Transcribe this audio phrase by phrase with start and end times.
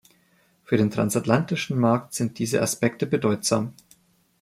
[0.63, 3.75] Für den Transatlantischen Markt sind diese Aspekte bedeutsam.